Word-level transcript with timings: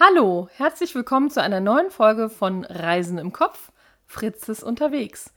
Hallo, 0.00 0.48
herzlich 0.56 0.92
willkommen 0.96 1.30
zu 1.30 1.40
einer 1.40 1.60
neuen 1.60 1.88
Folge 1.88 2.28
von 2.28 2.64
Reisen 2.64 3.16
im 3.16 3.32
Kopf. 3.32 3.70
Fritz 4.06 4.48
ist 4.48 4.64
unterwegs. 4.64 5.32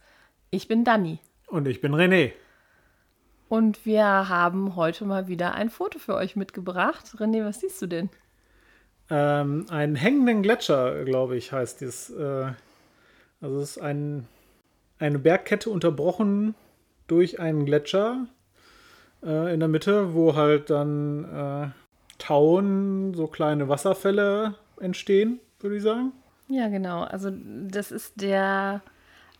Ich 0.49 0.67
bin 0.67 0.83
Dani. 0.83 1.19
Und 1.45 1.67
ich 1.67 1.79
bin 1.79 1.93
René. 1.93 2.31
Und 3.49 3.85
wir 3.85 4.03
haben 4.03 4.75
heute 4.75 5.05
mal 5.05 5.27
wieder 5.27 5.53
ein 5.53 5.69
Foto 5.69 5.99
für 5.99 6.15
euch 6.15 6.35
mitgebracht. 6.35 7.05
René, 7.19 7.45
was 7.45 7.59
siehst 7.59 7.79
du 7.83 7.85
denn? 7.85 8.09
Ähm, 9.11 9.67
einen 9.69 9.95
hängenden 9.95 10.41
Gletscher, 10.41 11.05
glaube 11.05 11.37
ich, 11.37 11.51
heißt 11.51 11.83
es. 11.83 12.09
Äh, 12.09 12.51
also 13.39 13.59
es 13.59 13.77
ist 13.77 13.83
ein, 13.83 14.27
eine 14.97 15.19
Bergkette 15.19 15.69
unterbrochen 15.69 16.55
durch 17.05 17.39
einen 17.39 17.67
Gletscher 17.67 18.25
äh, 19.23 19.53
in 19.53 19.59
der 19.59 19.69
Mitte, 19.69 20.15
wo 20.15 20.35
halt 20.35 20.71
dann 20.71 21.25
äh, 21.25 21.86
Tauen, 22.17 23.13
so 23.13 23.27
kleine 23.27 23.69
Wasserfälle 23.69 24.55
entstehen, 24.79 25.39
würde 25.59 25.77
ich 25.77 25.83
sagen. 25.83 26.11
Ja, 26.47 26.69
genau. 26.69 27.03
Also 27.03 27.31
das 27.31 27.91
ist 27.91 28.21
der 28.21 28.81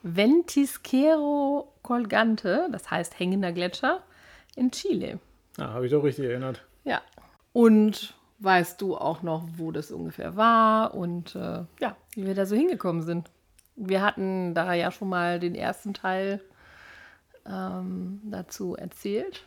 Ventisquero 0.03 1.73
Colgante, 1.81 2.67
das 2.71 2.89
heißt 2.91 3.19
hängender 3.19 3.51
Gletscher 3.51 4.01
in 4.55 4.71
Chile. 4.71 5.19
Ja, 5.57 5.69
habe 5.69 5.85
ich 5.85 5.91
doch 5.91 6.03
richtig 6.03 6.25
erinnert. 6.25 6.65
Ja. 6.83 7.01
Und 7.53 8.13
weißt 8.39 8.81
du 8.81 8.97
auch 8.97 9.23
noch, 9.23 9.47
wo 9.57 9.71
das 9.71 9.91
ungefähr 9.91 10.35
war 10.35 10.93
und 10.93 11.35
äh, 11.35 11.63
ja, 11.79 11.95
wie 12.11 12.25
wir 12.25 12.35
da 12.35 12.45
so 12.45 12.55
hingekommen 12.55 13.01
sind? 13.01 13.29
Wir 13.75 14.01
hatten 14.01 14.53
da 14.53 14.73
ja 14.73 14.91
schon 14.91 15.09
mal 15.09 15.39
den 15.39 15.55
ersten 15.55 15.93
Teil 15.93 16.41
ähm, 17.47 18.21
dazu 18.23 18.75
erzählt. 18.75 19.43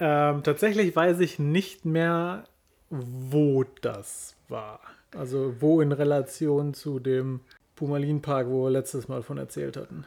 Ähm, 0.00 0.42
tatsächlich 0.42 0.96
weiß 0.96 1.20
ich 1.20 1.38
nicht 1.38 1.84
mehr, 1.84 2.44
wo 2.88 3.64
das 3.82 4.34
war. 4.48 4.80
Also 5.16 5.54
wo 5.60 5.80
in 5.80 5.92
Relation 5.92 6.74
zu 6.74 6.98
dem 6.98 7.40
Pumalin-Park, 7.76 8.48
wo 8.48 8.64
wir 8.64 8.70
letztes 8.70 9.08
Mal 9.08 9.22
von 9.22 9.38
erzählt 9.38 9.76
hatten. 9.76 10.04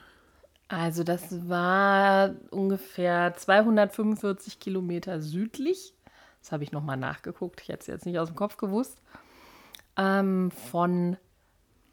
Also 0.67 1.04
das 1.04 1.48
war 1.48 2.32
ungefähr 2.50 3.36
245 3.36 4.59
Kilometer 4.59 5.22
südlich. 5.22 5.94
Das 6.42 6.52
habe 6.52 6.64
ich 6.64 6.72
nochmal 6.72 6.98
nachgeguckt. 6.98 7.62
Ich 7.62 7.70
hätte 7.70 7.82
es 7.82 7.88
jetzt 7.88 8.06
nicht 8.06 8.17
aus 8.17 8.30
dem 8.30 8.36
Kopf 8.36 8.58
gewusst. 8.58 8.98
Ähm, 9.98 10.50
von 10.52 11.17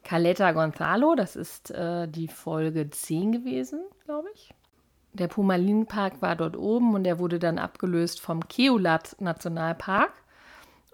Caleta 0.03 0.53
Gonzalo. 0.53 1.15
Das 1.15 1.37
ist 1.37 1.71
äh, 1.71 2.09
die 2.09 2.29
Folge 2.29 2.89
10 2.89 3.33
gewesen, 3.33 3.81
glaube 4.07 4.29
ich. 4.35 4.55
Der 5.13 5.29
Pumalin-Park 5.29 6.23
war 6.23 6.37
dort 6.37 6.57
oben 6.57 6.95
und 6.95 7.05
der 7.05 7.19
wurde 7.19 7.39
dann 7.39 7.59
abgelöst 7.59 8.21
vom 8.21 8.47
Keolat 8.49 9.17
Nationalpark. 9.21 10.13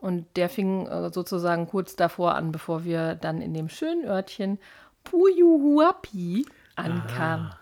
Und 0.01 0.27
der 0.37 0.49
fing 0.49 0.87
äh, 0.87 1.11
sozusagen 1.13 1.67
kurz 1.67 1.97
davor 1.97 2.35
an, 2.35 2.53
bevor 2.53 2.85
wir 2.85 3.15
dann 3.15 3.41
in 3.41 3.55
dem 3.55 3.69
schönen 3.69 4.05
Örtchen 4.05 4.59
Puyuhuapi 5.05 6.47
ankamen. 6.77 7.53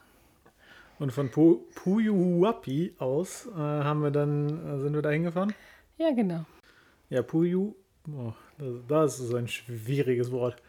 Und 0.99 1.13
von 1.13 1.31
Pu 1.31 1.61
Puyuhuapi 1.75 2.95
aus 2.99 3.47
äh, 3.47 3.59
haben 3.59 4.03
wir 4.03 4.11
dann, 4.11 4.49
äh, 4.49 4.81
sind 4.81 4.95
wir 4.95 5.03
da 5.03 5.11
hingefahren? 5.11 5.53
Ja, 5.97 6.13
genau. 6.13 6.45
Ja, 7.11 7.23
Puyu, 7.23 7.75
oh, 8.09 8.33
das, 8.59 8.75
das 8.89 9.21
ist 9.21 9.35
ein 9.35 9.49
schwieriges 9.49 10.33
Wort. 10.33 10.63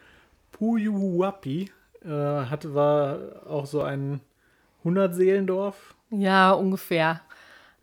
Puyuhuapi 0.51 1.71
äh, 2.03 2.09
hat, 2.09 2.73
war 2.73 3.19
auch 3.47 3.65
so 3.65 3.81
ein 3.81 4.21
100-Seelendorf. 4.85 5.95
Ja, 6.11 6.51
ungefähr. 6.51 7.21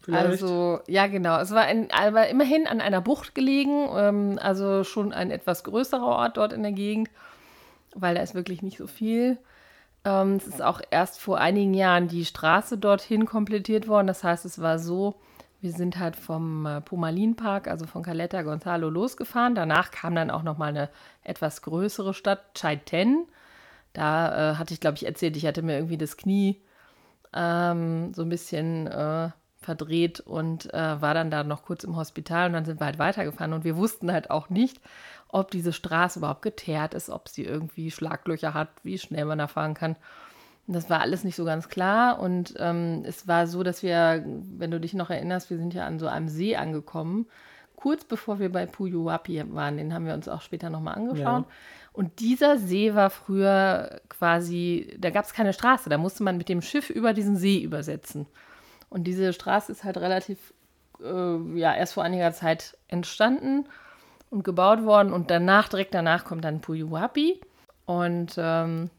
Vielleicht? 0.02 0.26
Also, 0.26 0.80
ja, 0.88 1.06
genau. 1.06 1.38
Es 1.38 1.52
war, 1.52 1.62
ein, 1.62 1.88
war 1.90 2.26
immerhin 2.26 2.66
an 2.66 2.80
einer 2.80 3.00
Bucht 3.00 3.34
gelegen, 3.34 3.88
ähm, 3.96 4.38
also 4.42 4.84
schon 4.84 5.12
ein 5.12 5.30
etwas 5.30 5.62
größerer 5.64 6.04
Ort 6.04 6.36
dort 6.36 6.52
in 6.52 6.62
der 6.62 6.72
Gegend, 6.72 7.08
weil 7.94 8.16
da 8.16 8.22
ist 8.22 8.34
wirklich 8.34 8.62
nicht 8.62 8.78
so 8.78 8.86
viel. 8.86 9.38
Ähm, 10.04 10.34
es 10.34 10.48
ist 10.48 10.62
auch 10.62 10.80
erst 10.90 11.20
vor 11.20 11.38
einigen 11.38 11.74
Jahren 11.74 12.08
die 12.08 12.24
Straße 12.24 12.78
dorthin 12.78 13.26
komplettiert 13.26 13.86
worden. 13.86 14.08
Das 14.08 14.24
heißt, 14.24 14.44
es 14.44 14.60
war 14.60 14.80
so, 14.80 15.14
wir 15.60 15.70
sind 15.70 16.00
halt 16.00 16.16
vom 16.16 16.66
äh, 16.66 16.80
Pumalin-Park, 16.80 17.68
also 17.68 17.86
von 17.86 18.02
Caleta 18.02 18.42
Gonzalo, 18.42 18.90
losgefahren. 18.90 19.54
Danach 19.54 19.92
kam 19.92 20.16
dann 20.16 20.32
auch 20.32 20.42
nochmal 20.42 20.70
eine 20.70 20.88
etwas 21.22 21.62
größere 21.62 22.14
Stadt, 22.14 22.58
Chaiten. 22.58 23.26
Da 23.92 24.52
äh, 24.52 24.54
hatte 24.56 24.74
ich, 24.74 24.80
glaube 24.80 24.96
ich, 24.96 25.06
erzählt, 25.06 25.36
ich 25.36 25.46
hatte 25.46 25.62
mir 25.62 25.76
irgendwie 25.76 25.98
das 25.98 26.16
Knie 26.16 26.60
ähm, 27.34 28.12
so 28.14 28.22
ein 28.22 28.28
bisschen 28.28 28.86
äh, 28.86 29.30
verdreht 29.60 30.20
und 30.20 30.72
äh, 30.74 31.00
war 31.00 31.14
dann 31.14 31.30
da 31.30 31.44
noch 31.44 31.64
kurz 31.64 31.84
im 31.84 31.96
Hospital 31.96 32.48
und 32.48 32.52
dann 32.54 32.64
sind 32.64 32.80
wir 32.80 32.86
halt 32.86 32.98
weitergefahren 32.98 33.52
und 33.52 33.64
wir 33.64 33.76
wussten 33.76 34.12
halt 34.12 34.30
auch 34.30 34.50
nicht, 34.50 34.80
ob 35.28 35.50
diese 35.50 35.72
Straße 35.72 36.18
überhaupt 36.18 36.42
geteert 36.42 36.94
ist, 36.94 37.08
ob 37.10 37.28
sie 37.28 37.44
irgendwie 37.44 37.90
Schlaglöcher 37.90 38.54
hat, 38.54 38.68
wie 38.82 38.98
schnell 38.98 39.24
man 39.24 39.38
da 39.38 39.46
fahren 39.46 39.74
kann. 39.74 39.96
Das 40.66 40.90
war 40.90 41.00
alles 41.00 41.24
nicht 41.24 41.36
so 41.36 41.44
ganz 41.44 41.68
klar 41.68 42.20
und 42.20 42.54
ähm, 42.58 43.02
es 43.04 43.26
war 43.26 43.46
so, 43.46 43.62
dass 43.62 43.82
wir, 43.82 44.24
wenn 44.24 44.70
du 44.70 44.78
dich 44.78 44.94
noch 44.94 45.10
erinnerst, 45.10 45.50
wir 45.50 45.58
sind 45.58 45.74
ja 45.74 45.86
an 45.86 45.98
so 45.98 46.06
einem 46.06 46.28
See 46.28 46.56
angekommen, 46.56 47.26
kurz 47.82 48.04
bevor 48.04 48.38
wir 48.38 48.52
bei 48.52 48.64
Puyuapi 48.64 49.42
waren, 49.52 49.76
den 49.76 49.92
haben 49.92 50.06
wir 50.06 50.14
uns 50.14 50.28
auch 50.28 50.40
später 50.40 50.70
nochmal 50.70 50.94
angeschaut. 50.94 51.44
Ja. 51.44 51.44
Und 51.92 52.20
dieser 52.20 52.56
See 52.56 52.94
war 52.94 53.10
früher 53.10 54.00
quasi, 54.08 54.96
da 54.98 55.10
gab 55.10 55.24
es 55.24 55.34
keine 55.34 55.52
Straße, 55.52 55.90
da 55.90 55.98
musste 55.98 56.22
man 56.22 56.36
mit 56.36 56.48
dem 56.48 56.62
Schiff 56.62 56.90
über 56.90 57.12
diesen 57.12 57.36
See 57.36 57.60
übersetzen. 57.60 58.26
Und 58.88 59.04
diese 59.04 59.32
Straße 59.32 59.72
ist 59.72 59.82
halt 59.82 59.96
relativ, 59.96 60.54
äh, 61.02 61.58
ja, 61.58 61.74
erst 61.74 61.94
vor 61.94 62.04
einiger 62.04 62.32
Zeit 62.32 62.78
entstanden 62.86 63.66
und 64.30 64.44
gebaut 64.44 64.84
worden. 64.84 65.12
Und 65.12 65.30
danach, 65.30 65.68
direkt 65.68 65.92
danach, 65.92 66.24
kommt 66.24 66.44
dann 66.44 66.60
Puyuhuapi. 66.60 67.40
Und 67.84 68.34
ähm, 68.36 68.90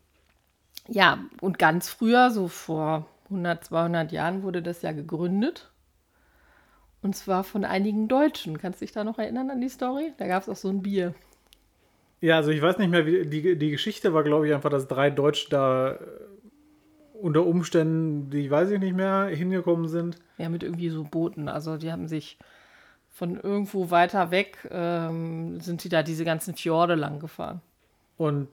ja, 0.89 1.19
und 1.39 1.57
ganz 1.57 1.87
früher, 1.87 2.31
so 2.31 2.49
vor 2.49 3.07
100, 3.29 3.63
200 3.63 4.11
Jahren, 4.11 4.43
wurde 4.43 4.61
das 4.61 4.81
ja 4.81 4.91
gegründet. 4.91 5.69
Und 7.03 7.15
zwar 7.15 7.43
von 7.43 7.65
einigen 7.65 8.07
Deutschen. 8.07 8.57
Kannst 8.57 8.81
du 8.81 8.85
dich 8.85 8.93
da 8.93 9.03
noch 9.03 9.19
erinnern 9.19 9.51
an 9.51 9.61
die 9.61 9.69
Story? 9.69 10.13
Da 10.17 10.27
gab 10.27 10.41
es 10.41 10.49
auch 10.49 10.55
so 10.55 10.69
ein 10.69 10.81
Bier. 10.81 11.13
Ja, 12.21 12.37
also 12.37 12.51
ich 12.51 12.61
weiß 12.61 12.77
nicht 12.77 12.89
mehr, 12.89 13.05
wie 13.05 13.25
die, 13.25 13.57
die 13.57 13.71
Geschichte 13.71 14.13
war, 14.13 14.23
glaube 14.23 14.47
ich, 14.47 14.53
einfach, 14.53 14.69
dass 14.69 14.87
drei 14.87 15.09
Deutsche 15.09 15.49
da 15.49 15.99
unter 17.13 17.45
Umständen, 17.45 18.29
die 18.29 18.49
weiß 18.49 18.71
ich 18.71 18.79
nicht 18.79 18.95
mehr, 18.95 19.25
hingekommen 19.25 19.89
sind. 19.89 20.17
Ja, 20.37 20.47
mit 20.47 20.63
irgendwie 20.63 20.89
so 20.89 21.03
Booten. 21.03 21.49
Also 21.49 21.77
die 21.77 21.91
haben 21.91 22.07
sich 22.07 22.37
von 23.09 23.39
irgendwo 23.39 23.91
weiter 23.91 24.31
weg, 24.31 24.57
ähm, 24.71 25.59
sind 25.59 25.81
sie 25.81 25.89
da 25.89 26.03
diese 26.03 26.25
ganzen 26.25 26.55
Fjorde 26.55 26.95
lang 26.95 27.19
gefahren. 27.19 27.61
Und 28.17 28.47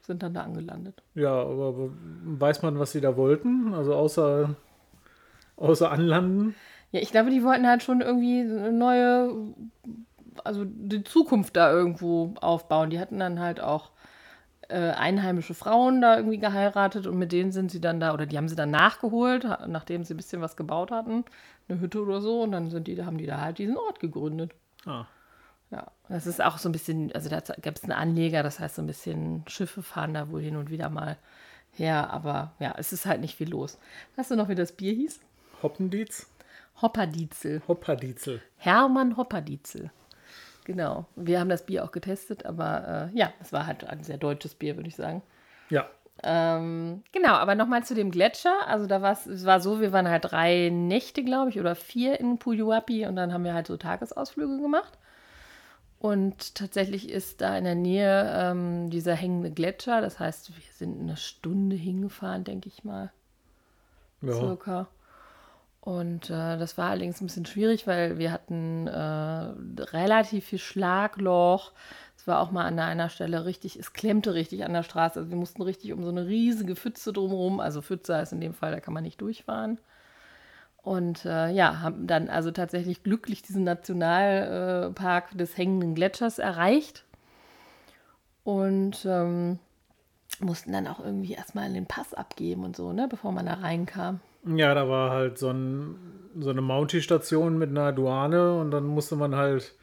sind 0.00 0.22
dann 0.22 0.34
da 0.34 0.42
angelandet. 0.42 1.02
Ja, 1.14 1.32
aber 1.32 1.90
weiß 2.24 2.62
man, 2.62 2.78
was 2.78 2.92
sie 2.92 3.00
da 3.00 3.16
wollten? 3.16 3.74
Also 3.74 3.94
außer, 3.94 4.54
außer 5.56 5.90
anlanden? 5.90 6.54
Ja, 6.92 7.00
ich 7.00 7.10
glaube, 7.10 7.30
die 7.30 7.42
wollten 7.42 7.66
halt 7.66 7.82
schon 7.82 8.00
irgendwie 8.00 8.40
eine 8.40 8.72
neue, 8.72 9.34
also 10.44 10.64
die 10.64 11.04
Zukunft 11.04 11.56
da 11.56 11.70
irgendwo 11.72 12.34
aufbauen. 12.40 12.90
Die 12.90 13.00
hatten 13.00 13.18
dann 13.18 13.40
halt 13.40 13.60
auch 13.60 13.90
äh, 14.68 14.90
einheimische 14.90 15.54
Frauen 15.54 16.00
da 16.00 16.16
irgendwie 16.16 16.38
geheiratet 16.38 17.06
und 17.06 17.18
mit 17.18 17.32
denen 17.32 17.52
sind 17.52 17.70
sie 17.70 17.80
dann 17.80 18.00
da, 18.00 18.14
oder 18.14 18.26
die 18.26 18.36
haben 18.36 18.48
sie 18.48 18.56
dann 18.56 18.70
nachgeholt, 18.70 19.46
nachdem 19.66 20.04
sie 20.04 20.14
ein 20.14 20.16
bisschen 20.16 20.40
was 20.40 20.56
gebaut 20.56 20.90
hatten, 20.90 21.24
eine 21.68 21.80
Hütte 21.80 22.02
oder 22.02 22.20
so, 22.20 22.42
und 22.42 22.52
dann 22.52 22.70
sind 22.70 22.86
die, 22.88 23.02
haben 23.04 23.18
die 23.18 23.26
da 23.26 23.40
halt 23.40 23.58
diesen 23.58 23.76
Ort 23.76 24.00
gegründet. 24.00 24.52
Ah. 24.86 25.06
Ja, 25.70 25.86
das 26.08 26.26
ist 26.26 26.42
auch 26.42 26.58
so 26.58 26.68
ein 26.68 26.72
bisschen, 26.72 27.12
also 27.12 27.30
da 27.30 27.40
gab 27.40 27.76
es 27.76 27.82
einen 27.82 27.92
Anleger, 27.92 28.42
das 28.42 28.60
heißt 28.60 28.76
so 28.76 28.82
ein 28.82 28.86
bisschen 28.86 29.42
Schiffe 29.46 29.82
fahren 29.82 30.14
da 30.14 30.30
wohl 30.30 30.42
hin 30.42 30.56
und 30.56 30.70
wieder 30.70 30.90
mal 30.90 31.16
her, 31.72 32.10
aber 32.10 32.52
ja, 32.58 32.74
es 32.76 32.92
ist 32.92 33.06
halt 33.06 33.20
nicht 33.20 33.36
viel 33.36 33.48
los. 33.48 33.78
Weißt 34.16 34.30
du 34.30 34.36
noch, 34.36 34.48
wie 34.48 34.54
das 34.54 34.72
Bier 34.72 34.92
hieß? 34.92 35.20
Hoppendietz? 35.62 36.26
Hopperdietzel. 36.80 37.62
Hopperdietzel. 37.68 38.40
Hermann 38.56 39.16
Hopperdietzel. 39.16 39.90
Genau. 40.64 41.06
Wir 41.16 41.40
haben 41.40 41.48
das 41.48 41.66
Bier 41.66 41.84
auch 41.84 41.92
getestet, 41.92 42.46
aber 42.46 43.10
äh, 43.12 43.18
ja, 43.18 43.32
es 43.40 43.52
war 43.52 43.66
halt 43.66 43.84
ein 43.84 44.04
sehr 44.04 44.18
deutsches 44.18 44.54
Bier, 44.54 44.76
würde 44.76 44.88
ich 44.88 44.96
sagen. 44.96 45.22
Ja. 45.70 45.88
Ähm, 46.22 47.02
genau, 47.10 47.32
aber 47.32 47.54
nochmal 47.54 47.84
zu 47.84 47.94
dem 47.94 48.10
Gletscher. 48.10 48.66
Also 48.66 48.86
da 48.86 49.02
war 49.02 49.12
es 49.12 49.44
war 49.44 49.60
so, 49.60 49.80
wir 49.80 49.92
waren 49.92 50.08
halt 50.08 50.26
drei 50.30 50.70
Nächte, 50.70 51.24
glaube 51.24 51.50
ich, 51.50 51.58
oder 51.58 51.74
vier 51.74 52.20
in 52.20 52.38
Puyuapi 52.38 53.06
und 53.06 53.16
dann 53.16 53.32
haben 53.32 53.44
wir 53.44 53.54
halt 53.54 53.66
so 53.66 53.76
Tagesausflüge 53.76 54.60
gemacht. 54.60 54.98
Und 55.98 56.56
tatsächlich 56.56 57.10
ist 57.10 57.40
da 57.40 57.56
in 57.56 57.64
der 57.64 57.76
Nähe 57.76 58.32
ähm, 58.36 58.90
dieser 58.90 59.14
hängende 59.14 59.52
Gletscher. 59.52 60.00
Das 60.00 60.18
heißt, 60.18 60.50
wir 60.54 60.62
sind 60.72 61.00
eine 61.00 61.16
Stunde 61.16 61.76
hingefahren, 61.76 62.42
denke 62.42 62.68
ich 62.68 62.82
mal. 62.82 63.12
Ja. 64.20 64.32
Circa. 64.32 64.88
Und 65.82 66.30
äh, 66.30 66.56
das 66.58 66.78
war 66.78 66.90
allerdings 66.90 67.20
ein 67.20 67.26
bisschen 67.26 67.44
schwierig, 67.44 67.88
weil 67.88 68.16
wir 68.16 68.30
hatten 68.30 68.86
äh, 68.86 69.82
relativ 69.82 70.46
viel 70.46 70.60
Schlagloch. 70.60 71.72
Es 72.16 72.28
war 72.28 72.38
auch 72.38 72.52
mal 72.52 72.66
an 72.66 72.78
einer 72.78 73.08
Stelle 73.08 73.44
richtig, 73.44 73.76
es 73.76 73.92
klemmte 73.92 74.32
richtig 74.32 74.64
an 74.64 74.72
der 74.72 74.84
Straße. 74.84 75.18
Also 75.18 75.30
wir 75.30 75.36
mussten 75.36 75.60
richtig 75.60 75.92
um 75.92 76.04
so 76.04 76.10
eine 76.10 76.28
riesige 76.28 76.76
Pfütze 76.76 77.12
drumherum. 77.12 77.58
Also 77.58 77.82
Pfütze 77.82 78.14
heißt 78.14 78.32
in 78.32 78.40
dem 78.40 78.54
Fall, 78.54 78.70
da 78.70 78.78
kann 78.78 78.94
man 78.94 79.02
nicht 79.02 79.20
durchfahren. 79.20 79.78
Und 80.82 81.24
äh, 81.24 81.50
ja, 81.50 81.80
haben 81.80 82.06
dann 82.06 82.28
also 82.28 82.52
tatsächlich 82.52 83.02
glücklich 83.02 83.42
diesen 83.42 83.64
Nationalpark 83.64 85.36
des 85.36 85.56
hängenden 85.56 85.96
Gletschers 85.96 86.38
erreicht. 86.38 87.04
Und 88.44 89.04
ähm, 89.04 89.58
mussten 90.38 90.70
dann 90.70 90.86
auch 90.86 91.00
irgendwie 91.00 91.32
erstmal 91.32 91.72
den 91.72 91.86
Pass 91.86 92.14
abgeben 92.14 92.62
und 92.62 92.76
so, 92.76 92.92
ne, 92.92 93.08
bevor 93.08 93.32
man 93.32 93.46
da 93.46 93.54
reinkam. 93.54 94.20
Ja, 94.44 94.74
da 94.74 94.88
war 94.88 95.10
halt 95.10 95.38
so, 95.38 95.50
ein, 95.50 95.96
so 96.38 96.50
eine 96.50 96.62
Mounty-Station 96.62 97.58
mit 97.58 97.70
einer 97.70 97.92
Douane 97.92 98.54
und 98.58 98.70
dann 98.72 98.86
musste 98.86 99.16
man 99.16 99.36
halt 99.36 99.74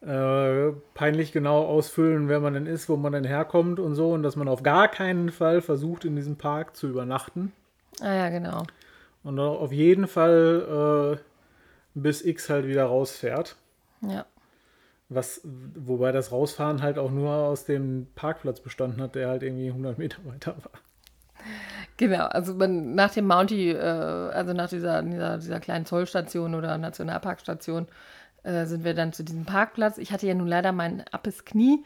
äh, 0.00 0.72
peinlich 0.94 1.32
genau 1.32 1.64
ausfüllen, 1.64 2.28
wer 2.28 2.40
man 2.40 2.54
denn 2.54 2.66
ist, 2.66 2.88
wo 2.88 2.96
man 2.96 3.12
denn 3.12 3.24
herkommt 3.24 3.78
und 3.78 3.94
so 3.94 4.12
und 4.12 4.22
dass 4.22 4.34
man 4.34 4.48
auf 4.48 4.62
gar 4.62 4.88
keinen 4.88 5.30
Fall 5.30 5.60
versucht, 5.60 6.04
in 6.04 6.16
diesem 6.16 6.36
Park 6.36 6.74
zu 6.74 6.88
übernachten. 6.88 7.52
Ah 8.00 8.14
ja, 8.14 8.28
genau. 8.30 8.64
Und 9.22 9.38
auf 9.38 9.72
jeden 9.72 10.06
Fall 10.06 11.18
äh, 11.18 11.22
bis 11.94 12.24
X 12.24 12.48
halt 12.48 12.66
wieder 12.66 12.84
rausfährt. 12.84 13.56
Ja. 14.00 14.24
Was, 15.08 15.42
wobei 15.44 16.12
das 16.12 16.32
Rausfahren 16.32 16.82
halt 16.82 16.98
auch 16.98 17.10
nur 17.10 17.30
aus 17.30 17.64
dem 17.64 18.06
Parkplatz 18.14 18.60
bestanden 18.60 19.02
hat, 19.02 19.16
der 19.16 19.28
halt 19.28 19.42
irgendwie 19.42 19.68
100 19.68 19.98
Meter 19.98 20.18
weiter 20.24 20.56
war. 20.62 20.80
Genau, 22.00 22.24
also 22.28 22.54
man, 22.54 22.94
nach 22.94 23.12
dem 23.12 23.26
Mounty, 23.26 23.72
äh, 23.72 23.76
also 23.76 24.54
nach 24.54 24.70
dieser, 24.70 25.02
dieser, 25.02 25.36
dieser 25.36 25.60
kleinen 25.60 25.84
Zollstation 25.84 26.54
oder 26.54 26.78
Nationalparkstation, 26.78 27.88
äh, 28.42 28.64
sind 28.64 28.84
wir 28.84 28.94
dann 28.94 29.12
zu 29.12 29.22
diesem 29.22 29.44
Parkplatz. 29.44 29.98
Ich 29.98 30.10
hatte 30.10 30.26
ja 30.26 30.32
nun 30.32 30.46
leider 30.48 30.72
mein 30.72 31.04
appes 31.12 31.44
Knie, 31.44 31.84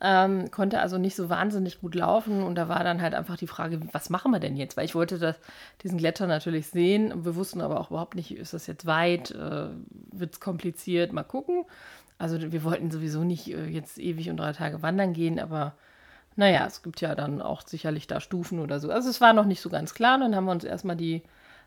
ähm, 0.00 0.50
konnte 0.50 0.80
also 0.80 0.98
nicht 0.98 1.14
so 1.14 1.30
wahnsinnig 1.30 1.80
gut 1.80 1.94
laufen 1.94 2.42
und 2.42 2.56
da 2.56 2.68
war 2.68 2.82
dann 2.82 3.00
halt 3.00 3.14
einfach 3.14 3.36
die 3.36 3.46
Frage, 3.46 3.78
was 3.92 4.10
machen 4.10 4.32
wir 4.32 4.40
denn 4.40 4.56
jetzt? 4.56 4.76
Weil 4.76 4.84
ich 4.84 4.96
wollte 4.96 5.20
das, 5.20 5.36
diesen 5.84 5.96
Gletscher 5.96 6.26
natürlich 6.26 6.66
sehen. 6.66 7.24
Wir 7.24 7.36
wussten 7.36 7.60
aber 7.60 7.78
auch 7.78 7.90
überhaupt 7.92 8.16
nicht, 8.16 8.36
ist 8.36 8.54
das 8.54 8.66
jetzt 8.66 8.84
weit, 8.84 9.30
äh, 9.30 9.68
wird 10.10 10.32
es 10.32 10.40
kompliziert, 10.40 11.12
mal 11.12 11.22
gucken. 11.22 11.66
Also 12.18 12.50
wir 12.50 12.64
wollten 12.64 12.90
sowieso 12.90 13.22
nicht 13.22 13.46
äh, 13.46 13.66
jetzt 13.66 13.98
ewig 13.98 14.28
und 14.28 14.38
drei 14.38 14.54
Tage 14.54 14.82
wandern 14.82 15.12
gehen, 15.12 15.38
aber 15.38 15.76
naja, 16.36 16.66
es 16.66 16.82
gibt 16.82 17.00
ja 17.00 17.14
dann 17.14 17.42
auch 17.42 17.62
sicherlich 17.66 18.06
da 18.06 18.20
Stufen 18.20 18.58
oder 18.58 18.80
so. 18.80 18.90
Also 18.90 19.10
es 19.10 19.20
war 19.20 19.32
noch 19.32 19.44
nicht 19.44 19.60
so 19.60 19.68
ganz 19.68 19.94
klar. 19.94 20.18
Dann 20.18 20.34
haben 20.34 20.46
wir 20.46 20.52
uns 20.52 20.64
erstmal 20.64 20.96
die 20.96 21.22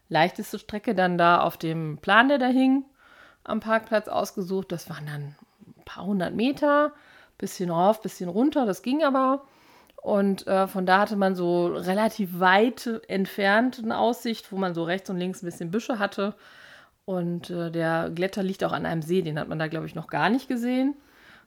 leichteste 0.10 0.60
Strecke 0.60 0.96
dann 0.96 1.18
da 1.18 1.42
auf 1.42 1.58
dem 1.58 1.98
Plan, 2.00 2.30
der 2.30 2.38
da 2.38 2.48
hing, 2.48 2.86
am 3.44 3.60
Parkplatz 3.60 4.08
ausgesucht. 4.08 4.72
Das 4.72 4.90
waren 4.90 5.06
dann 5.06 5.36
ein 5.68 5.86
paar 5.86 6.06
hundert 6.06 6.34
Meter, 6.34 6.94
bisschen 7.38 7.70
rauf, 7.70 8.02
bisschen 8.02 8.30
runter. 8.30 8.66
Das 8.66 8.82
ging 8.82 9.04
aber. 9.04 9.44
Und 10.02 10.46
äh, 10.48 10.68
von 10.68 10.86
da 10.86 11.00
hatte 11.00 11.16
man 11.16 11.36
so 11.36 11.68
relativ 11.68 12.40
weit 12.40 13.02
entfernt 13.08 13.82
eine 13.84 13.98
Aussicht, 13.98 14.52
wo 14.52 14.58
man 14.58 14.76
so 14.76 14.84
rechts 14.84 15.10
und 15.10 15.18
links 15.18 15.42
ein 15.42 15.48
bisschen 15.48 15.72
Büsche 15.72 15.98
hatte. 16.00 16.36
Und 17.06 17.50
äh, 17.50 17.72
der 17.72 18.12
Gletscher 18.14 18.44
liegt 18.44 18.64
auch 18.64 18.72
an 18.72 18.86
einem 18.86 19.02
See, 19.02 19.22
den 19.22 19.40
hat 19.40 19.48
man 19.48 19.60
da, 19.60 19.68
glaube 19.68 19.86
ich, 19.86 19.96
noch 19.96 20.08
gar 20.08 20.30
nicht 20.30 20.48
gesehen. 20.48 20.96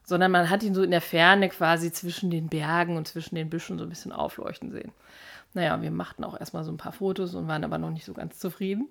Sondern 0.05 0.31
man 0.31 0.49
hat 0.49 0.63
ihn 0.63 0.75
so 0.75 0.83
in 0.83 0.91
der 0.91 1.01
Ferne 1.01 1.49
quasi 1.49 1.93
zwischen 1.93 2.31
den 2.31 2.49
Bergen 2.49 2.97
und 2.97 3.07
zwischen 3.07 3.35
den 3.35 3.51
Büschen 3.51 3.79
so 3.79 3.85
ein 3.85 3.91
bisschen 3.91 4.13
aufleuchten 4.13 4.71
sehen. 4.71 4.93
Naja, 5.55 5.81
wir 5.83 5.91
machten 5.91 6.25
auch 6.25 6.39
erstmal 6.39 6.65
so 6.65 6.73
ein 6.73 6.77
paar 6.77 6.93
Fotos 6.93 7.35
und 7.35 7.49
waren 7.49 7.65
aber 7.65 7.79
noch 7.79 7.91
nicht 7.91 8.05
so 8.05 8.15
ganz 8.15 8.39
zufrieden. 8.39 8.89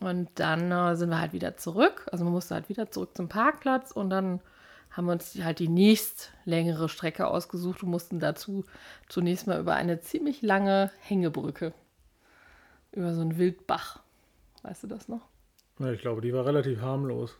Und 0.00 0.28
dann 0.34 0.70
äh, 0.70 0.96
sind 0.96 1.08
wir 1.08 1.20
halt 1.20 1.32
wieder 1.32 1.56
zurück. 1.56 2.06
Also 2.12 2.24
man 2.24 2.32
musste 2.32 2.54
halt 2.54 2.68
wieder 2.68 2.90
zurück 2.90 3.16
zum 3.16 3.28
Parkplatz 3.28 3.90
und 3.90 4.10
dann 4.10 4.40
haben 4.90 5.06
wir 5.06 5.12
uns 5.12 5.36
halt 5.42 5.58
die 5.58 5.68
nächst 5.68 6.32
längere 6.44 6.88
Strecke 6.88 7.26
ausgesucht 7.26 7.82
und 7.82 7.90
mussten 7.90 8.18
dazu 8.18 8.64
zunächst 9.08 9.46
mal 9.46 9.60
über 9.60 9.74
eine 9.74 10.00
ziemlich 10.00 10.42
lange 10.42 10.90
Hängebrücke. 11.00 11.72
Über 12.92 13.14
so 13.14 13.20
einen 13.20 13.36
Wildbach. 13.36 14.00
Weißt 14.62 14.82
du 14.82 14.86
das 14.86 15.08
noch? 15.08 15.20
Ja, 15.78 15.92
ich 15.92 16.00
glaube, 16.00 16.22
die 16.22 16.32
war 16.32 16.46
relativ 16.46 16.80
harmlos. 16.80 17.36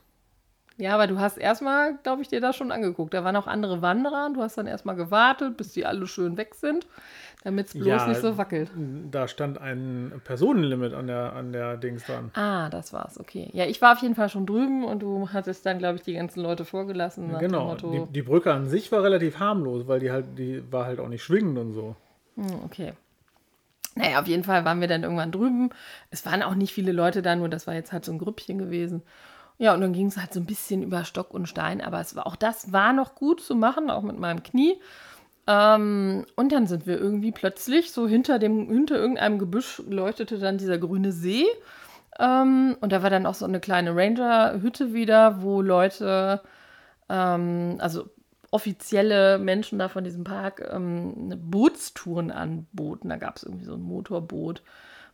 Ja, 0.78 0.94
aber 0.94 1.06
du 1.06 1.19
hast 1.19 1.38
erstmal, 1.38 1.96
glaube 2.02 2.20
ich, 2.20 2.28
dir 2.28 2.40
das 2.40 2.55
schon 2.55 2.70
angeguckt. 2.70 3.14
Da 3.14 3.25
waren 3.25 3.37
auch 3.37 3.46
andere 3.46 3.81
Wanderer 3.81 4.26
und 4.26 4.34
du 4.34 4.43
hast 4.43 4.58
dann 4.58 4.67
erstmal 4.67 4.94
gewartet, 4.94 5.56
bis 5.56 5.73
die 5.73 5.87
alle 5.87 6.06
schön 6.06 6.37
weg 6.37 6.55
sind, 6.55 6.87
damit 7.44 7.69
es 7.69 7.73
bloß 7.73 7.87
ja, 7.87 8.08
nicht 8.08 8.20
so 8.20 8.37
wackelt. 8.37 8.70
Da 9.11 9.26
stand 9.26 9.58
ein 9.58 10.20
Personenlimit 10.25 10.93
an 10.93 11.06
der, 11.06 11.32
an 11.32 11.52
der 11.52 11.78
Dings 11.78 12.05
dran. 12.05 12.31
Ah, 12.34 12.69
das 12.69 12.93
war's, 12.93 13.19
okay. 13.19 13.49
Ja, 13.55 13.64
ich 13.64 13.81
war 13.81 13.94
auf 13.94 14.02
jeden 14.02 14.14
Fall 14.14 14.28
schon 14.28 14.44
drüben 14.44 14.84
und 14.84 15.00
du 15.00 15.31
hattest 15.32 15.64
dann, 15.64 15.78
glaube 15.78 15.96
ich, 15.96 16.02
die 16.02 16.12
ganzen 16.12 16.43
Leute 16.43 16.67
vorgelassen. 16.67 17.38
Genau, 17.38 17.75
die, 17.76 18.05
die, 18.12 18.22
Brücke 18.22 18.52
an 18.52 18.69
sich 18.69 18.93
war 18.93 19.02
relativ 19.02 19.38
harmlos, 19.38 19.88
weil 19.88 20.00
die 20.00 20.11
halt, 20.11 20.38
die 20.38 20.62
war 20.70 20.84
halt 20.84 21.00
auch 21.00 21.08
nicht 21.08 21.22
schwingend 21.22 21.56
und 21.58 21.72
so. 21.72 21.96
Hm, 22.37 22.64
okay. 22.67 22.93
Naja, 23.94 24.20
auf 24.20 24.26
jeden 24.26 24.44
Fall 24.44 24.67
waren 24.67 24.82
wir 24.82 24.88
dann 24.88 25.05
irgendwann 25.05 25.32
drüben. 25.32 25.70
Es 26.11 26.26
waren 26.26 26.43
auch 26.43 26.55
nicht 26.55 26.75
viele 26.75 26.93
Leute 26.93 27.22
da, 27.22 27.34
nur 27.34 27.49
das 27.49 27.67
war 27.67 27.72
jetzt 27.72 27.93
halt 27.93 28.05
so 28.05 28.12
ein 28.12 28.19
Grüppchen 28.19 28.58
gewesen. 28.58 29.02
Ja, 29.58 29.75
und 29.75 29.81
dann 29.81 29.93
ging 29.93 30.06
es 30.06 30.19
halt 30.19 30.35
so 30.35 30.41
ein 30.41 30.47
bisschen 30.47 30.82
über 30.82 31.05
Stock 31.05 31.32
und 31.32 31.49
Stein, 31.49 31.81
aber 31.81 32.00
es 32.00 32.14
war, 32.14 32.26
auch 32.26 32.37
das 32.37 32.73
war 32.73 32.93
noch 32.93 33.14
gut 33.14 33.41
zu 33.41 33.55
machen, 33.55 33.91
auch 33.91 34.03
mit 34.03 34.19
meinem 34.19 34.43
Knie. 34.43 34.79
Ähm, 35.47 36.26
und 36.35 36.53
dann 36.53 36.67
sind 36.67 36.87
wir 36.87 36.99
irgendwie 36.99 37.32
plötzlich 37.32 37.93
so 37.93 38.08
hinter 38.08 38.38
dem, 38.38 38.69
hinter 38.69 38.97
irgendeinem 38.97 39.38
Gebüsch 39.38 39.82
leuchtete 39.88 40.38
dann 40.38 40.58
dieser 40.58 40.79
grüne 40.79 41.12
See. 41.12 41.47
Ähm, 42.19 42.76
und 42.81 42.93
da 42.93 43.03
war 43.03 43.11
dann 43.11 43.26
auch 43.26 43.35
so 43.35 43.44
eine 43.44 43.61
kleine 43.61 43.94
Ranger-Hütte 43.94 44.93
wieder, 44.93 45.43
wo 45.43 45.62
Leute, 45.62 46.43
ähm, 47.08 47.76
also 47.79 48.11
offizielle 48.50 49.38
Menschen 49.38 49.79
da 49.79 49.88
von 49.88 50.05
diesem 50.05 50.25
Park, 50.25 50.67
ähm, 50.73 51.32
Bootstouren 51.38 52.31
anboten. 52.31 53.08
Da 53.08 53.17
gab 53.17 53.37
es 53.37 53.43
irgendwie 53.44 53.64
so 53.67 53.75
ein 53.75 53.82
Motorboot, 53.82 54.62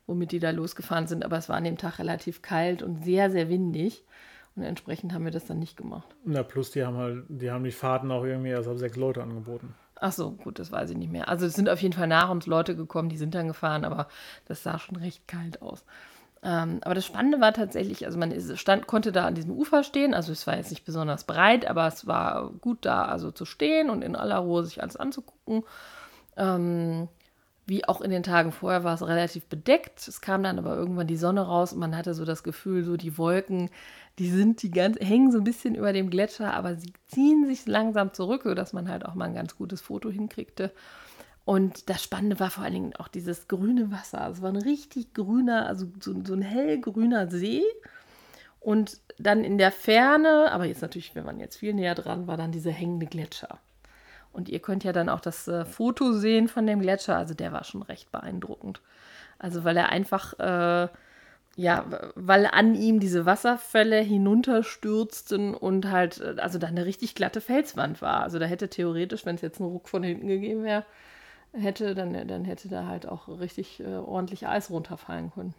womit 0.07 0.33
die 0.33 0.39
da 0.39 0.51
losgefahren 0.51 1.07
sind. 1.07 1.25
Aber 1.25 1.39
es 1.39 1.49
war 1.49 1.57
an 1.57 1.65
dem 1.65 1.79
Tag 1.79 1.99
relativ 1.99 2.43
kalt 2.43 2.83
und 2.83 3.05
sehr, 3.05 3.31
sehr 3.31 3.49
windig. 3.49 4.05
Und 4.55 4.63
entsprechend 4.63 5.13
haben 5.15 5.25
wir 5.25 5.33
das 5.33 5.47
dann 5.47 5.59
nicht 5.59 5.77
gemacht. 5.77 6.09
Na, 6.25 6.43
plus 6.43 6.71
die 6.71 6.85
haben 6.85 6.97
halt, 6.97 7.25
die 7.29 7.51
haben 7.51 7.65
die 7.65 7.71
Fahrten 7.71 8.11
auch 8.11 8.25
irgendwie 8.25 8.51
erst 8.51 8.69
auf 8.69 8.79
sechs 8.79 8.97
Leute 8.97 9.23
angeboten. 9.23 9.75
Ach 9.97 10.13
so, 10.13 10.33
gut, 10.33 10.59
das 10.59 10.73
weiß 10.73 10.91
ich 10.91 10.97
nicht 10.97 11.13
mehr. 11.13 11.29
Also 11.29 11.47
es 11.47 11.55
sind 11.55 11.69
auf 11.69 11.81
jeden 11.81 11.95
Fall 11.95 12.09
nach 12.09 12.29
uns 12.29 12.47
Leute 12.47 12.75
gekommen, 12.75 13.09
die 13.09 13.17
sind 13.17 13.35
dann 13.35 13.49
gefahren, 13.49 13.85
aber 13.85 14.09
das 14.47 14.63
sah 14.63 14.79
schon 14.79 14.97
recht 14.97 15.29
kalt 15.29 15.63
aus. 15.63 15.85
Ähm, 16.43 16.81
aber 16.83 16.97
das 16.97 17.07
Spannende 17.07 17.41
war 17.41 17.53
tatsächlich, 17.53 18.05
also 18.05 18.19
man 18.19 18.35
stand, 18.57 18.89
konnte 18.89 19.13
da 19.13 19.27
an 19.27 19.37
diesem 19.37 19.53
Ufer 19.53 19.85
stehen, 19.85 20.13
also 20.13 20.33
es 20.33 20.45
war 20.47 20.57
jetzt 20.57 20.71
nicht 20.71 20.85
besonders 20.85 21.23
breit, 21.23 21.67
aber 21.67 21.87
es 21.87 22.07
war 22.09 22.51
gut 22.61 22.79
da, 22.85 23.05
also 23.05 23.31
zu 23.31 23.45
stehen 23.45 23.91
und 23.91 24.03
in 24.03 24.17
aller 24.17 24.39
Ruhe 24.39 24.65
sich 24.65 24.83
alles 24.83 24.97
anzugucken. 24.97 25.63
Ähm, 26.37 27.09
wie 27.67 27.85
auch 27.85 28.01
in 28.01 28.11
den 28.11 28.23
Tagen 28.23 28.53
vorher 28.53 28.85
war 28.85 28.95
es 28.95 29.07
relativ 29.07 29.47
bedeckt. 29.47 30.07
Es 30.09 30.21
kam 30.21 30.43
dann 30.43 30.59
aber 30.59 30.77
irgendwann 30.77 31.07
die 31.07 31.17
Sonne 31.17 31.43
raus 31.43 31.73
und 31.73 31.79
man 31.79 31.97
hatte 31.97 32.15
so 32.15 32.25
das 32.25 32.43
Gefühl, 32.43 32.85
so 32.85 32.97
die 32.97 33.17
Wolken, 33.19 33.71
die 34.19 34.29
sind 34.29 34.63
die 34.63 34.71
ganz, 34.71 34.99
hängen 34.99 35.31
so 35.31 35.39
ein 35.39 35.45
bisschen 35.45 35.75
über 35.75 35.93
dem 35.93 36.11
Gletscher, 36.11 36.55
aber 36.55 36.77
sie 36.77 36.93
ziehen 37.07 37.47
sich 37.47 37.67
langsam 37.67 38.13
zurück, 38.13 38.43
sodass 38.45 38.73
man 38.73 38.89
halt 38.89 39.07
auch 39.07 39.15
mal 39.15 39.27
ein 39.27 39.35
ganz 39.35 39.57
gutes 39.57 39.81
Foto 39.81 40.11
hinkriegte. 40.11 40.73
Und 41.45 41.89
das 41.89 42.03
Spannende 42.03 42.39
war 42.39 42.51
vor 42.51 42.65
allen 42.65 42.75
Dingen 42.75 42.97
auch 42.97 43.09
dieses 43.09 43.49
grüne 43.49 43.91
Wasser. 43.91 44.29
Es 44.31 44.43
war 44.43 44.51
ein 44.51 44.57
richtig 44.57 45.13
grüner, 45.15 45.67
also 45.67 45.87
so, 46.01 46.15
so 46.25 46.35
ein 46.35 46.43
hellgrüner 46.43 47.31
See. 47.31 47.63
Und 48.61 49.01
dann 49.19 49.43
in 49.43 49.59
der 49.59 49.73
Ferne, 49.73 50.53
aber 50.53 50.67
jetzt 50.67 50.83
natürlich, 50.83 51.15
wenn 51.15 51.25
man 51.25 51.41
jetzt 51.41 51.57
viel 51.57 51.75
näher 51.75 51.97
dran 51.97 52.29
war, 52.29 52.37
dann 52.37 52.53
dieser 52.53 52.71
hängende 52.71 53.07
Gletscher. 53.07 53.59
Und 54.33 54.49
ihr 54.49 54.61
könnt 54.61 54.85
ja 54.85 54.93
dann 54.93 55.09
auch 55.09 55.21
das 55.21 55.47
äh, 55.49 55.65
Foto 55.65 56.13
sehen 56.13 56.49
von 56.49 56.67
dem 56.67 56.81
Gletscher. 56.81 57.17
Also 57.17 57.35
der 57.35 57.53
war 57.53 57.65
schon 57.65 57.83
recht 57.83 58.11
beeindruckend. 58.11 58.81
Also 59.39 59.65
weil 59.65 59.77
er 59.77 59.91
einfach 59.91 60.39
äh, 60.39 60.89
ja, 61.57 61.85
weil 62.15 62.47
an 62.47 62.75
ihm 62.75 62.99
diese 62.99 63.27
Wasserfälle 63.27 64.01
hinunterstürzten 64.01 65.55
und 65.55 65.91
halt, 65.91 66.21
äh, 66.21 66.37
also 66.41 66.59
da 66.59 66.69
eine 66.69 66.87
richtig 66.87 67.15
glatte 67.15 67.41
Felswand 67.41 68.01
war. 68.01 68.23
Also 68.23 68.39
da 68.39 68.47
hätte 68.47 68.69
theoretisch, 68.69 69.27
wenn 69.27 69.35
es 69.35 69.43
jetzt 69.43 69.61
einen 69.61 69.71
Ruck 69.71 69.89
von 69.89 70.03
hinten 70.03 70.29
gegeben 70.29 70.65
wäre, 70.65 70.85
hätte, 71.53 71.95
dann, 71.95 72.27
dann 72.27 72.45
hätte 72.45 72.69
da 72.69 72.87
halt 72.87 73.07
auch 73.07 73.29
richtig 73.29 73.81
äh, 73.81 73.97
ordentlich 73.97 74.47
Eis 74.47 74.71
runterfallen 74.71 75.31
können. 75.33 75.55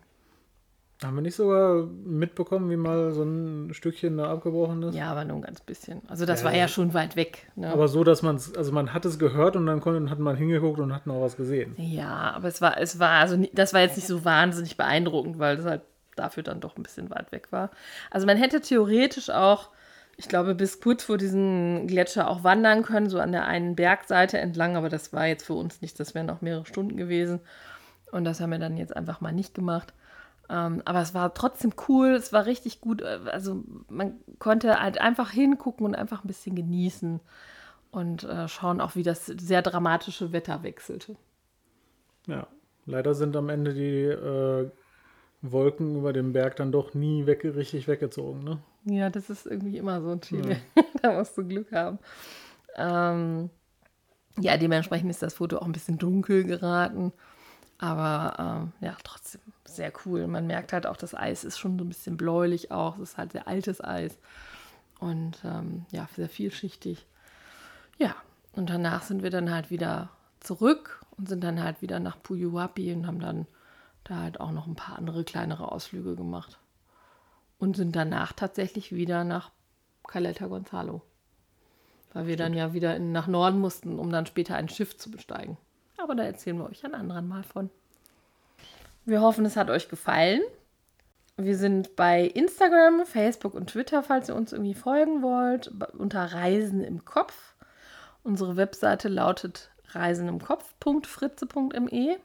Haben 1.04 1.16
wir 1.16 1.22
nicht 1.22 1.36
sogar 1.36 1.84
mitbekommen, 2.06 2.70
wie 2.70 2.76
mal 2.76 3.12
so 3.12 3.24
ein 3.24 3.74
Stückchen 3.74 4.18
da 4.18 4.32
abgebrochen 4.32 4.84
ist? 4.84 4.96
Ja, 4.96 5.12
aber 5.12 5.26
nur 5.26 5.38
ein 5.38 5.42
ganz 5.42 5.62
bisschen. 5.62 6.02
Also 6.08 6.26
das 6.26 6.42
ja, 6.42 6.46
war 6.46 6.56
ja 6.56 6.68
schon 6.68 6.94
weit 6.94 7.16
weg. 7.16 7.48
Ne? 7.56 7.72
Aber 7.72 7.88
so, 7.88 8.04
dass 8.04 8.22
man 8.22 8.36
es, 8.36 8.56
also 8.56 8.72
man 8.72 8.94
hat 8.94 9.06
es 9.06 9.20
gehört 9.20 9.56
und 9.56 9.66
dann 9.66 9.82
konnte, 9.82 10.10
hat 10.10 10.20
man 10.20 10.36
hingeguckt 10.36 10.80
und 10.80 10.94
hat 10.94 11.08
noch 11.08 11.22
was 11.22 11.38
gesehen. 11.38 11.76
Ja, 11.78 12.32
aber 12.36 12.48
es 12.48 12.62
war, 12.62 12.80
es 12.80 13.00
war, 13.00 13.20
also 13.20 13.38
das 13.54 13.74
war 13.74 13.82
jetzt 13.82 13.96
nicht 13.96 14.08
so 14.08 14.26
wahnsinnig 14.26 14.78
beeindruckend, 14.78 15.40
weil 15.40 15.58
das 15.58 15.66
halt 15.66 15.82
dafür 16.16 16.44
dann 16.44 16.60
doch 16.60 16.78
ein 16.78 16.84
bisschen 16.84 17.10
weit 17.10 17.32
weg 17.32 17.52
war. 17.52 17.72
Also 18.12 18.26
man 18.26 18.38
hätte 18.38 18.62
theoretisch 18.62 19.30
auch, 19.30 19.70
ich 20.16 20.30
glaube, 20.30 20.56
bis 20.56 20.80
kurz 20.80 21.04
vor 21.04 21.18
diesem 21.18 21.88
Gletscher 21.88 22.30
auch 22.30 22.44
wandern 22.44 22.84
können, 22.84 23.10
so 23.10 23.20
an 23.20 23.32
der 23.32 23.46
einen 23.46 23.76
Bergseite 23.76 24.38
entlang, 24.38 24.76
aber 24.76 24.90
das 24.90 25.12
war 25.12 25.26
jetzt 25.26 25.46
für 25.46 25.54
uns 25.54 25.82
nicht, 25.82 26.00
das 26.00 26.14
wären 26.14 26.28
noch 26.28 26.42
mehrere 26.42 26.66
Stunden 26.66 26.98
gewesen. 26.98 27.40
Und 28.12 28.26
das 28.26 28.40
haben 28.40 28.52
wir 28.52 28.60
dann 28.60 28.78
jetzt 28.78 28.96
einfach 28.96 29.22
mal 29.22 29.32
nicht 29.32 29.56
gemacht. 29.56 29.92
Ähm, 30.50 30.82
aber 30.86 31.02
es 31.02 31.14
war 31.14 31.34
trotzdem 31.34 31.74
cool, 31.88 32.10
es 32.10 32.34
war 32.34 32.46
richtig 32.46 32.82
gut. 32.82 33.02
Äh, 33.02 33.20
also 33.32 33.64
man 33.90 34.16
konnte 34.40 34.82
halt 34.82 35.00
einfach 35.00 35.32
hingucken 35.32 35.86
und 35.86 35.96
einfach 35.96 36.24
ein 36.24 36.28
bisschen 36.28 36.56
genießen 36.56 37.20
und 37.92 38.24
äh, 38.24 38.48
schauen 38.48 38.82
auch, 38.82 38.96
wie 38.96 39.04
das 39.04 39.26
sehr 39.28 39.62
dramatische 39.62 40.32
Wetter 40.34 40.64
wechselte. 40.64 41.16
Ja, 42.28 42.48
leider 42.86 43.14
sind 43.14 43.36
am 43.36 43.50
Ende 43.50 43.74
die 43.74 44.04
äh, 44.06 44.70
Wolken 45.42 45.98
über 45.98 46.14
dem 46.14 46.34
Berg 46.34 46.56
dann 46.56 46.72
doch 46.72 46.94
nie 46.94 47.26
weg, 47.26 47.44
richtig 47.44 47.88
weggezogen, 47.88 48.44
ne? 48.44 48.60
Ja, 48.86 49.10
das 49.10 49.30
ist 49.30 49.46
irgendwie 49.46 49.78
immer 49.78 50.02
so 50.02 50.10
ein 50.12 50.22
Chile. 50.22 50.58
Ja. 50.76 50.84
da 51.02 51.14
musst 51.14 51.38
du 51.38 51.46
Glück 51.48 51.72
haben. 51.72 52.00
Ähm, 52.76 53.50
Ja, 54.40 54.58
dementsprechend 54.58 55.10
ist 55.12 55.22
das 55.24 55.36
Foto 55.36 55.58
auch 55.60 55.66
ein 55.66 55.72
bisschen 55.74 55.98
dunkel 56.00 56.44
geraten. 56.44 57.14
Aber 57.84 58.34
ähm, 58.40 58.72
ja, 58.80 58.96
trotzdem 59.04 59.42
sehr 59.66 59.92
cool. 60.06 60.26
Man 60.28 60.48
merkt 60.48 60.72
halt 60.72 60.88
auch, 60.88 60.96
das 60.96 61.14
Eis 61.14 61.44
ist 61.44 61.60
schon 61.60 61.78
so 61.78 61.84
ein 61.84 61.90
bisschen 61.90 62.16
bläulich 62.16 62.72
auch. 62.72 62.96
Es 62.96 63.10
ist 63.10 63.18
halt 63.18 63.34
sehr 63.34 63.46
altes 63.46 63.84
Eis. 63.84 64.18
Und 65.02 65.40
ähm, 65.44 65.86
ja, 65.92 66.08
sehr 66.16 66.30
vielschichtig. 66.30 67.06
Ja, 67.98 68.16
und 68.54 68.70
danach 68.70 69.04
sind 69.04 69.22
wir 69.22 69.32
dann 69.32 69.52
halt 69.52 69.70
wieder 69.70 70.12
zurück 70.40 71.02
und 71.18 71.28
sind 71.28 71.44
dann 71.44 71.62
halt 71.62 71.82
wieder 71.82 72.00
nach 72.00 72.24
Puyuapi 72.24 72.94
und 72.94 73.06
haben 73.06 73.20
dann 73.20 73.48
da 74.06 74.20
halt 74.22 74.40
auch 74.40 74.52
noch 74.52 74.66
ein 74.66 74.76
paar 74.76 74.98
andere 74.98 75.26
kleinere 75.26 75.70
Ausflüge 75.70 76.16
gemacht. 76.16 76.60
Und 77.60 77.76
sind 77.76 77.98
danach 77.98 78.32
tatsächlich 78.32 78.96
wieder 78.96 79.26
nach 79.26 79.52
Caleta 80.08 80.48
Gonzalo. 80.48 81.02
Weil 82.14 82.28
wir 82.28 82.38
dann 82.38 82.54
ja 82.54 82.72
wieder 82.72 82.96
in, 82.96 83.12
nach 83.12 83.28
Norden 83.28 83.60
mussten, 83.60 84.00
um 84.00 84.10
dann 84.10 84.26
später 84.26 84.56
ein 84.56 84.70
Schiff 84.70 84.96
zu 84.96 85.12
besteigen. 85.12 85.58
Aber 86.04 86.16
da 86.16 86.24
erzählen 86.24 86.58
wir 86.58 86.70
euch 86.70 86.86
ein 86.86 86.94
anderen 86.94 87.28
Mal 87.28 87.44
von. 87.44 87.72
Wir 89.06 89.22
hoffen, 89.22 89.46
es 89.46 89.56
hat 89.56 89.70
euch 89.70 89.88
gefallen. 89.90 90.42
Wir 91.38 91.56
sind 91.58 91.96
bei 91.96 92.26
Instagram, 92.26 93.06
Facebook 93.06 93.54
und 93.56 93.72
Twitter, 93.72 94.04
falls 94.04 94.30
ihr 94.30 94.36
uns 94.36 94.54
irgendwie 94.54 94.76
folgen 94.76 95.24
wollt, 95.24 95.72
unter 95.98 96.34
Reisen 96.34 96.84
im 96.84 97.06
Kopf. 97.06 97.56
Unsere 98.24 98.56
Webseite 98.56 99.10
lautet 99.10 99.72
reisenimkopf.fritze.me. 99.90 102.18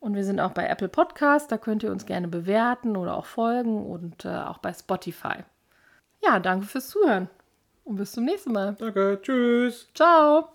Und 0.00 0.16
wir 0.16 0.24
sind 0.24 0.40
auch 0.40 0.50
bei 0.50 0.66
Apple 0.66 0.88
Podcast, 0.88 1.52
da 1.52 1.58
könnt 1.58 1.84
ihr 1.84 1.92
uns 1.92 2.06
gerne 2.06 2.26
bewerten 2.26 2.96
oder 2.96 3.16
auch 3.16 3.26
folgen 3.26 3.86
und 3.86 4.24
äh, 4.24 4.30
auch 4.30 4.58
bei 4.58 4.72
Spotify. 4.72 5.44
Ja, 6.24 6.40
danke 6.40 6.66
fürs 6.66 6.88
Zuhören 6.88 7.28
und 7.84 7.94
bis 7.96 8.12
zum 8.12 8.24
nächsten 8.24 8.52
Mal. 8.52 8.74
Danke, 8.78 9.18
tschüss. 9.22 9.88
Ciao. 9.94 10.48